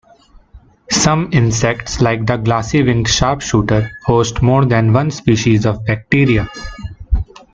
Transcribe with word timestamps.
Some 0.89 1.29
insects, 1.31 2.01
like 2.01 2.25
the 2.25 2.35
glassy-winged 2.37 3.07
sharpshooter, 3.07 3.91
host 4.03 4.41
more 4.41 4.65
than 4.65 4.93
one 4.93 5.11
species 5.11 5.63
of 5.63 5.85
bacteria. 5.85 6.49